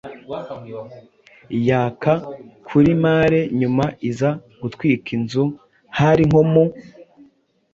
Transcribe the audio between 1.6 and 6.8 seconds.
yaka kuri mare nyuma iza gutwika inzu hari nko mu